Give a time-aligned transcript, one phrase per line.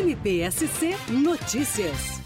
[0.00, 2.22] NPSC Notícias.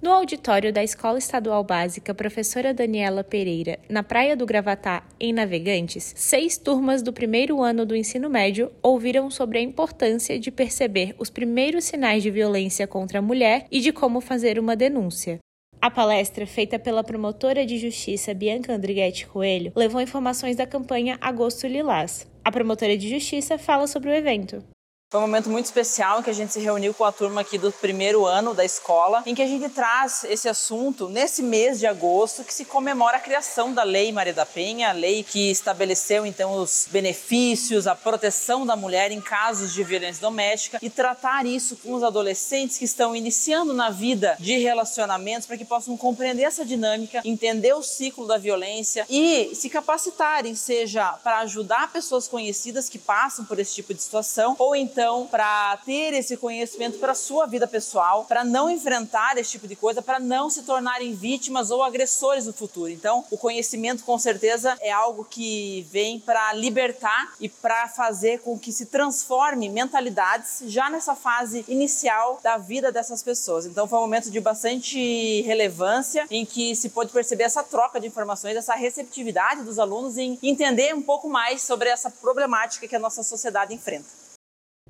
[0.00, 6.14] No auditório da Escola Estadual Básica Professora Daniela Pereira, na Praia do Gravatá, em Navegantes,
[6.16, 11.28] seis turmas do primeiro ano do ensino médio ouviram sobre a importância de perceber os
[11.28, 15.38] primeiros sinais de violência contra a mulher e de como fazer uma denúncia.
[15.82, 21.66] A palestra, feita pela promotora de justiça Bianca Andrighetti Coelho, levou informações da campanha Agosto
[21.66, 22.26] Lilás.
[22.42, 24.64] A promotora de justiça fala sobre o evento.
[25.12, 27.58] Foi um momento muito especial em que a gente se reuniu com a turma aqui
[27.58, 31.86] do primeiro ano da escola, em que a gente traz esse assunto nesse mês de
[31.86, 36.24] agosto que se comemora a criação da Lei Maria da Penha, a lei que estabeleceu
[36.24, 41.76] então os benefícios, a proteção da mulher em casos de violência doméstica e tratar isso
[41.76, 46.64] com os adolescentes que estão iniciando na vida de relacionamentos para que possam compreender essa
[46.64, 52.96] dinâmica, entender o ciclo da violência e se capacitarem, seja para ajudar pessoas conhecidas que
[52.96, 57.44] passam por esse tipo de situação ou então então para ter esse conhecimento para sua
[57.44, 61.82] vida pessoal, para não enfrentar esse tipo de coisa, para não se tornarem vítimas ou
[61.82, 62.88] agressores no futuro.
[62.88, 68.56] Então, o conhecimento com certeza é algo que vem para libertar e para fazer com
[68.56, 73.66] que se transforme mentalidades já nessa fase inicial da vida dessas pessoas.
[73.66, 78.06] Então, foi um momento de bastante relevância em que se pôde perceber essa troca de
[78.06, 83.00] informações, essa receptividade dos alunos em entender um pouco mais sobre essa problemática que a
[83.00, 84.21] nossa sociedade enfrenta.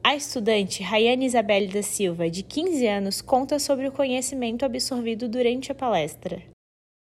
[0.05, 5.71] A estudante Rayane Isabelle da Silva, de 15 anos, conta sobre o conhecimento absorvido durante
[5.71, 6.43] a palestra.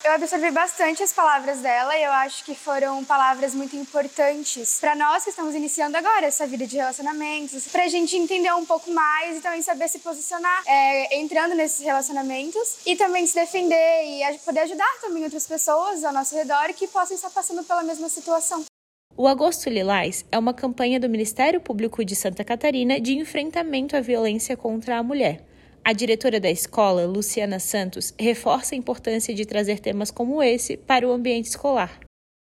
[0.04, 4.96] Eu absorvi bastante as palavras dela e eu acho que foram palavras muito importantes para
[4.96, 8.90] nós que estamos iniciando agora essa vida de relacionamentos, para a gente entender um pouco
[8.90, 14.38] mais e também saber se posicionar é, entrando nesses relacionamentos e também se defender e
[14.40, 18.66] poder ajudar também outras pessoas ao nosso redor que possam estar passando pela mesma situação.
[19.22, 24.00] O Agosto Lilás é uma campanha do Ministério Público de Santa Catarina de enfrentamento à
[24.00, 25.44] violência contra a mulher.
[25.84, 31.06] A diretora da escola, Luciana Santos, reforça a importância de trazer temas como esse para
[31.06, 32.00] o ambiente escolar.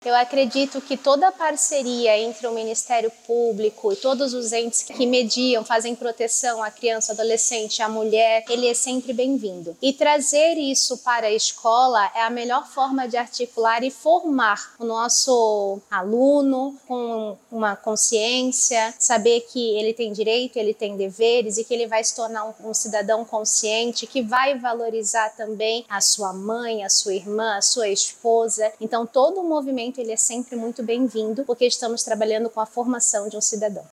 [0.05, 5.03] Eu acredito que toda a parceria entre o Ministério Público e todos os entes que
[5.07, 9.75] mediam, fazem proteção à criança, adolescente, à mulher, ele é sempre bem-vindo.
[9.81, 14.85] E trazer isso para a escola é a melhor forma de articular e formar o
[14.85, 21.73] nosso aluno com uma consciência, saber que ele tem direito, ele tem deveres e que
[21.73, 26.83] ele vai se tornar um, um cidadão consciente que vai valorizar também a sua mãe,
[26.83, 28.71] a sua irmã, a sua esposa.
[28.79, 33.29] Então todo o movimento ele é sempre muito bem-vindo, porque estamos trabalhando com a formação
[33.29, 33.85] de um cidadão.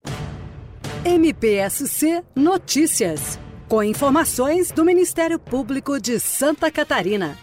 [1.05, 3.38] MPSC Notícias,
[3.69, 7.39] com informações do Ministério Público de Santa Catarina.